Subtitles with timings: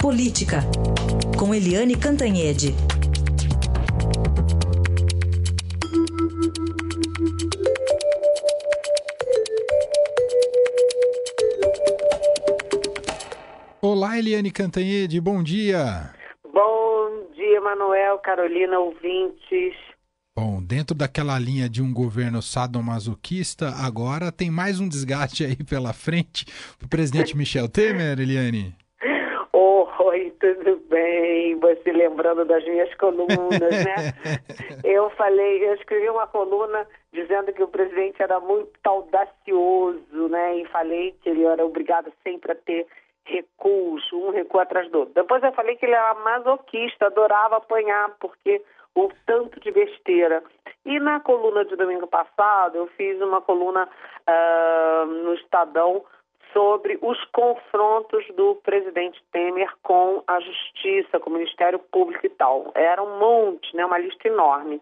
[0.00, 0.60] Política,
[1.38, 2.74] com Eliane Cantanhede.
[13.82, 16.14] Olá, Eliane Cantanhede, bom dia.
[16.50, 19.74] Bom dia, Manuel, Carolina, ouvintes.
[20.34, 25.92] Bom, dentro daquela linha de um governo sadomasoquista, agora tem mais um desgaste aí pela
[25.92, 26.46] frente
[26.78, 28.74] para o presidente Michel Temer, Eliane.
[30.20, 31.58] Oi, tudo bem?
[31.60, 34.12] Você lembrando das minhas colunas, né?
[34.84, 40.58] eu falei, eu escrevi uma coluna dizendo que o presidente era muito audacioso, né?
[40.58, 42.86] E falei que ele era obrigado sempre a ter
[43.24, 45.14] recuos, um recuo atrás do outro.
[45.14, 48.60] Depois eu falei que ele era masoquista, adorava apanhar, porque
[48.94, 50.42] o tanto de besteira.
[50.84, 56.04] E na coluna de domingo passado, eu fiz uma coluna uh, no Estadão
[56.52, 62.72] sobre os confrontos do presidente Temer com a Justiça, com o Ministério Público e tal.
[62.74, 64.80] Era um monte, né, uma lista enorme.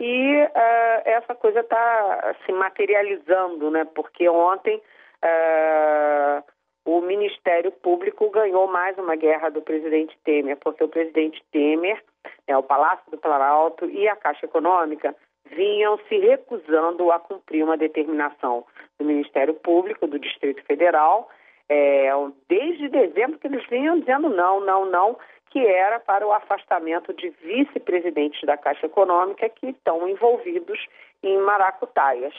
[0.00, 6.42] E uh, essa coisa está se materializando, né, porque ontem uh,
[6.84, 12.02] o Ministério Público ganhou mais uma guerra do presidente Temer, porque o presidente Temer,
[12.46, 15.14] é, o Palácio do Planalto e a Caixa Econômica
[15.50, 18.64] vinham se recusando a cumprir uma determinação
[18.98, 21.28] do Ministério Público do Distrito Federal,
[21.68, 22.10] é,
[22.48, 25.18] desde dezembro que eles vinham dizendo não, não, não,
[25.50, 30.78] que era para o afastamento de vice-presidentes da Caixa Econômica que estão envolvidos
[31.22, 32.34] em maracutaias.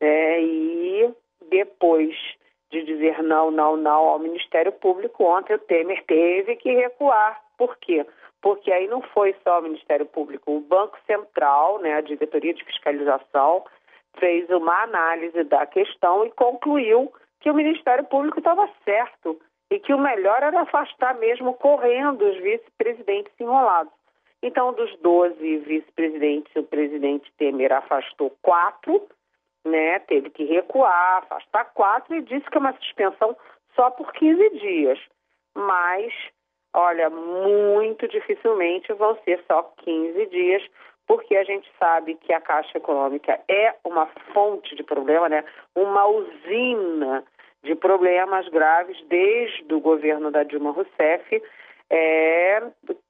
[0.00, 1.14] É, e
[1.50, 2.16] depois
[2.70, 7.40] de dizer não, não, não ao Ministério Público, ontem o Temer teve que recuar.
[7.58, 8.06] Por quê?
[8.40, 12.64] Porque aí não foi só o Ministério Público, o Banco Central, né, a Diretoria de
[12.64, 13.64] Fiscalização,
[14.18, 19.94] fez uma análise da questão e concluiu que o Ministério Público estava certo e que
[19.94, 23.92] o melhor era afastar mesmo correndo os vice-presidentes enrolados.
[24.42, 29.06] Então, dos 12 vice-presidentes, o presidente Temer afastou quatro,
[29.64, 33.36] né, teve que recuar, afastar quatro e disse que é uma suspensão
[33.76, 34.98] só por 15 dias.
[35.54, 36.12] Mas,
[36.74, 40.62] olha, muito dificilmente vão ser só 15 dias,
[41.10, 45.42] porque a gente sabe que a Caixa Econômica é uma fonte de problema, né,
[45.74, 47.24] uma usina
[47.64, 51.42] de problemas graves desde o governo da Dilma Rousseff
[51.90, 52.62] é,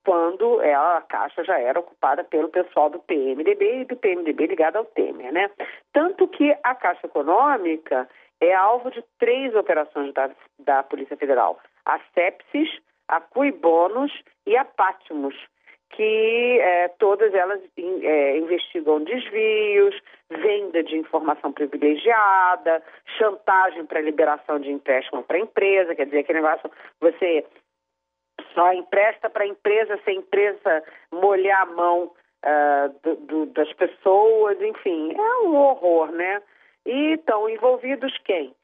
[0.03, 4.77] quando ela, a Caixa já era ocupada pelo pessoal do PMDB e do PMDB ligado
[4.77, 5.51] ao Temer, né?
[5.93, 8.09] Tanto que a Caixa Econômica
[8.41, 14.11] é alvo de três operações da, da Polícia Federal: a Sepsis, a Cuibonus
[14.47, 15.37] e a Patmos,
[15.91, 22.83] que é, todas elas é, investigam desvios, venda de informação privilegiada,
[23.19, 27.45] chantagem para liberação de empréstimo para empresa, quer dizer, aquele negócio, você
[28.55, 32.05] só empresta para a empresa se a empresa molhar a mão
[32.45, 36.43] uh, do, do, das pessoas, enfim, é um horror, né?
[36.87, 38.55] E estão envolvidos quem?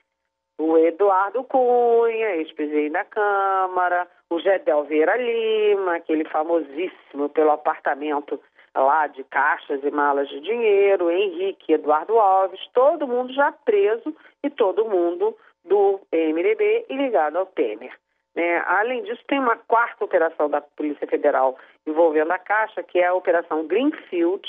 [0.58, 8.40] O Eduardo Cunha, ex-presidente da Câmara, o Gedel Vieira Lima, aquele famosíssimo pelo apartamento
[8.74, 14.50] lá de caixas e malas de dinheiro, Henrique Eduardo Alves, todo mundo já preso e
[14.50, 17.92] todo mundo do MDB e ligado ao Temer.
[18.34, 21.56] É, além disso, tem uma quarta operação da Polícia Federal
[21.86, 24.46] envolvendo a Caixa, que é a Operação Greenfield,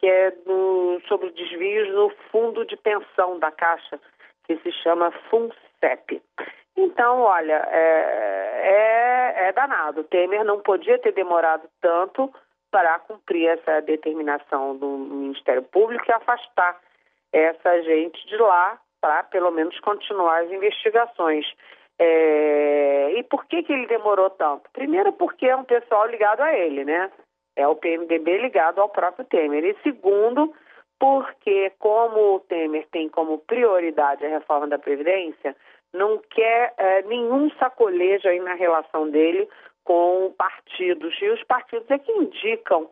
[0.00, 4.00] que é do, sobre desvios no fundo de pensão da Caixa,
[4.44, 6.22] que se chama FUNCEP.
[6.76, 10.04] Então, olha, é, é, é danado.
[10.04, 12.32] Temer não podia ter demorado tanto
[12.70, 16.80] para cumprir essa determinação do Ministério Público e afastar
[17.32, 21.44] essa gente de lá para, pelo menos, continuar as investigações.
[21.98, 23.12] É...
[23.16, 24.70] E por que, que ele demorou tanto?
[24.72, 27.10] Primeiro, porque é um pessoal ligado a ele, né?
[27.54, 29.64] É o PMDB ligado ao próprio Temer.
[29.64, 30.54] E segundo,
[31.02, 35.56] porque como o Temer tem como prioridade a reforma da Previdência,
[35.92, 39.48] não quer é, nenhum sacolejo aí na relação dele
[39.82, 41.20] com partidos.
[41.20, 42.88] E os partidos é que indicam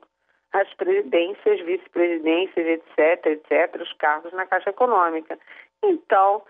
[0.53, 5.39] as presidências, vice-presidências, etc., etc., os cargos na Caixa Econômica.
[5.81, 6.43] Então,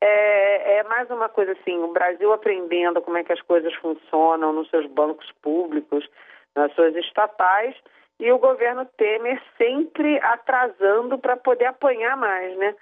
[0.00, 4.52] é, é, mais uma coisa assim, o Brasil aprendendo como é que as coisas funcionam
[4.52, 6.08] nos seus bancos públicos,
[6.54, 7.74] nas suas estatais,
[8.20, 12.74] e o governo Temer sempre atrasando para poder apanhar mais, né?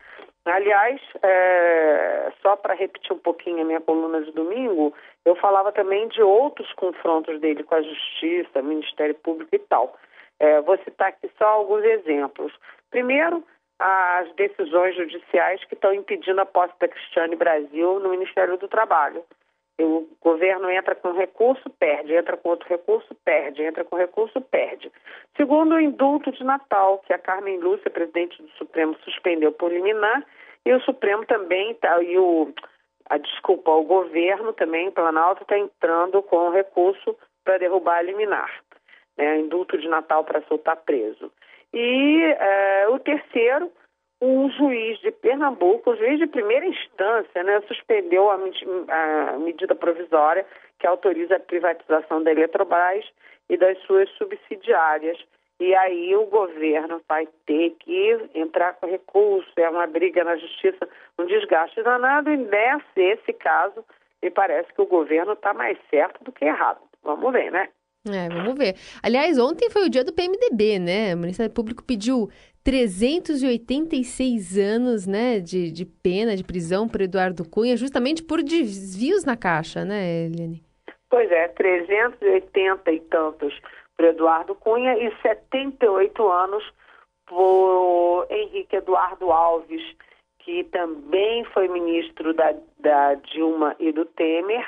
[0.46, 4.94] Aliás, é, só para repetir um pouquinho a minha coluna de domingo,
[5.24, 9.96] eu falava também de outros confrontos dele com a Justiça, Ministério Público e tal.
[10.38, 12.52] É, vou citar aqui só alguns exemplos.
[12.90, 13.42] Primeiro,
[13.78, 19.24] as decisões judiciais que estão impedindo a posse da Cristiane Brasil no Ministério do Trabalho.
[19.78, 24.90] O governo entra com recurso, perde, entra com outro recurso, perde, entra com recurso, perde.
[25.36, 30.24] Segundo o indulto de Natal, que a Carmen Lúcia, presidente do Supremo, suspendeu por liminar,
[30.64, 32.52] e o Supremo também, tá, e o,
[33.10, 37.14] a desculpa, o governo também, Planalto, está entrando com recurso
[37.44, 38.50] para derrubar a liminar,
[39.16, 41.30] né, indulto de Natal para soltar preso.
[41.72, 43.70] E é, o terceiro,
[44.20, 50.46] um juiz de Pernambuco, o juiz de primeira instância, né, suspendeu a, a, medida provisória
[50.78, 53.04] que autoriza a privatização da Eletrobras
[53.48, 55.18] e das suas subsidiárias.
[55.58, 60.88] E aí o governo vai ter que entrar com recurso, é uma briga na justiça,
[61.18, 63.82] um desgaste danado, e nesse esse caso,
[64.22, 66.80] me parece que o governo está mais certo do que errado.
[67.02, 67.68] Vamos ver, né?
[68.06, 68.76] É, vamos ver.
[69.02, 71.14] Aliás, ontem foi o dia do PMDB, né?
[71.14, 72.28] O Ministério Público pediu
[72.66, 79.36] 386 anos né, de, de pena, de prisão para Eduardo Cunha, justamente por desvios na
[79.36, 80.64] Caixa, né, Eliane?
[81.08, 83.56] Pois é, 380 e tantos
[83.96, 86.64] para Eduardo Cunha e 78 anos
[87.24, 89.82] por Henrique Eduardo Alves,
[90.40, 94.66] que também foi ministro da, da Dilma e do Temer,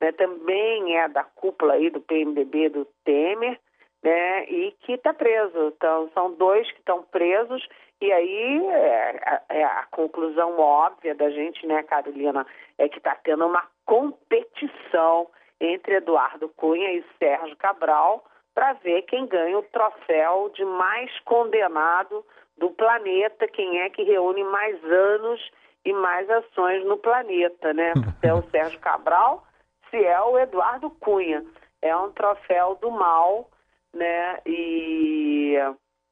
[0.00, 3.60] né, também é da cúpula aí do PMDB do Temer,
[4.04, 5.72] né, e que está preso.
[5.74, 7.66] Então, são dois que estão presos,
[8.00, 12.46] e aí é, é, a conclusão óbvia da gente, né, Carolina,
[12.76, 15.26] é que está tendo uma competição
[15.58, 18.22] entre Eduardo Cunha e Sérgio Cabral
[18.54, 22.24] para ver quem ganha o troféu de mais condenado
[22.58, 25.50] do planeta, quem é que reúne mais anos
[25.84, 27.92] e mais ações no planeta, né?
[28.20, 29.44] Se é o Sérgio Cabral,
[29.90, 31.44] se é o Eduardo Cunha.
[31.82, 33.48] É um troféu do mal
[33.94, 34.38] né?
[34.46, 35.54] E,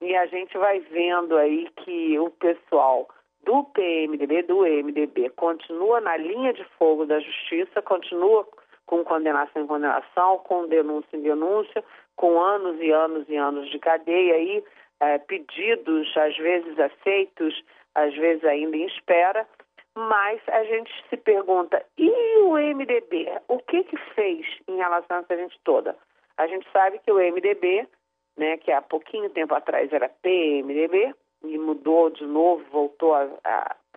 [0.00, 3.08] e a gente vai vendo aí que o pessoal
[3.44, 8.46] do PMDB, do MDB, continua na linha de fogo da justiça, continua
[8.86, 11.82] com condenação em condenação, com denúncia em denúncia,
[12.16, 14.64] com anos e anos e anos de cadeia aí,
[15.00, 17.64] é, pedidos às vezes aceitos,
[17.94, 19.46] às vezes ainda em espera,
[19.94, 23.28] mas a gente se pergunta, e o MDB?
[23.48, 25.96] O que que fez em relação a essa gente toda?
[26.36, 27.88] A gente sabe que o MDB,
[28.36, 31.14] né, que há pouquinho tempo atrás era PMDB,
[31.44, 33.12] e mudou de novo, voltou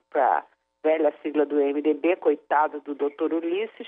[0.09, 0.43] para a
[0.83, 3.87] velha sigla do MDB, coitado do doutor Ulisses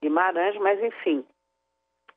[0.00, 1.24] Guimarães, mas enfim,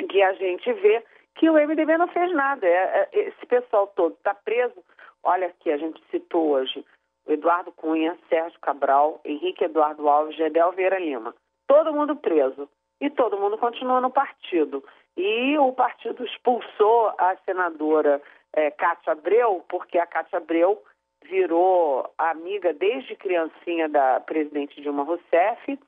[0.09, 1.03] que a gente vê
[1.35, 2.65] que o MDB não fez nada.
[2.65, 4.83] É, é, esse pessoal todo está preso.
[5.23, 6.83] Olha aqui, a gente citou hoje
[7.25, 11.35] o Eduardo Cunha, Sérgio Cabral, Henrique Eduardo Alves, Gedel Vieira Lima.
[11.67, 12.69] Todo mundo preso.
[13.01, 14.83] E todo mundo continua no partido.
[15.17, 18.21] E o partido expulsou a senadora
[18.53, 20.81] é, Cátia Abreu, porque a Cátia Abreu
[21.23, 25.79] virou amiga desde criancinha da presidente Dilma Rousseff,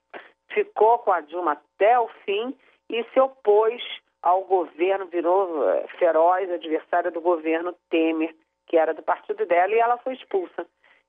[0.49, 2.55] ficou com a Dilma até o fim
[2.89, 3.81] e se opôs
[4.21, 8.35] ao governo, virou é, feroz adversária do governo Temer,
[8.65, 10.63] que era do partido dela, e ela foi expulsa.
[10.63, 10.65] O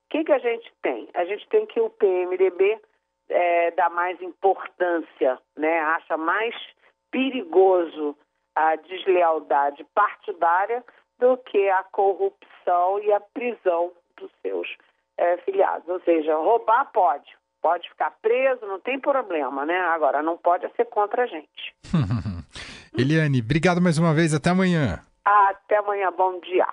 [0.09, 1.09] que, que a gente tem?
[1.13, 2.79] A gente tem que o PMDB
[3.29, 5.79] é, dá mais importância, né?
[5.79, 6.55] acha mais
[7.11, 8.15] perigoso
[8.55, 10.83] a deslealdade partidária
[11.19, 14.67] do que a corrupção e a prisão dos seus
[15.17, 15.87] é, filiados.
[15.87, 17.29] Ou seja, roubar pode,
[17.61, 19.77] pode ficar preso, não tem problema, né?
[19.77, 21.75] Agora, não pode ser contra a gente.
[22.97, 24.99] Eliane, obrigado mais uma vez, até amanhã.
[25.23, 26.67] Até amanhã, bom dia.